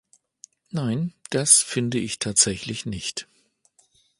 Nein, 0.71 1.13
das 1.29 1.61
finde 1.61 1.99
ich 1.99 2.17
tatsächlich 2.17 2.87
nicht. 2.87 3.27